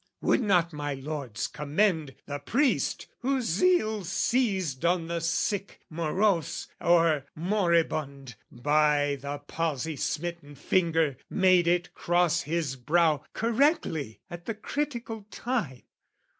[0.21, 7.27] Would not my lords commend the priest whose zeal Seized on the sick, morose, or
[7.35, 15.27] moribund, By the palsy smitten finger, made it cross His brow correctly at the critical
[15.29, 15.83] time?